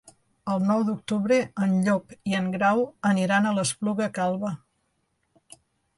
[0.53, 4.55] El nou d'octubre en Llop i en Grau aniran a l'Espluga Calba.